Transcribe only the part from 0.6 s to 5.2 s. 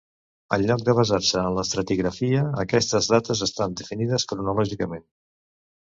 lloc de basar-se en l'estratigrafia, aquestes dates estan definides cronològicament.